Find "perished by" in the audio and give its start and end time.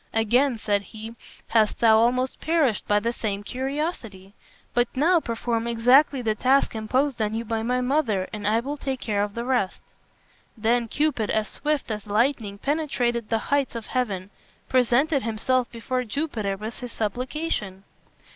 2.41-2.99